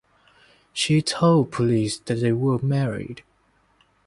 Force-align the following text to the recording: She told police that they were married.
She 0.73 1.03
told 1.03 1.51
police 1.51 1.99
that 1.99 2.15
they 2.21 2.31
were 2.31 2.57
married. 2.57 3.21